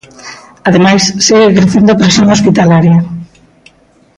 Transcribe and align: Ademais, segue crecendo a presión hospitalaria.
Ademais, 0.69 1.03
segue 1.25 1.55
crecendo 1.57 1.89
a 1.91 1.99
presión 2.01 2.27
hospitalaria. 2.35 2.97